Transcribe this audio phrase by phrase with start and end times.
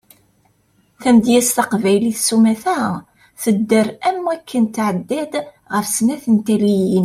[1.01, 2.77] Tamedyazt taqbaylit sumata
[3.41, 5.33] tedder am waken tɛedda-d
[5.73, 6.99] ɣef snat n taliyin.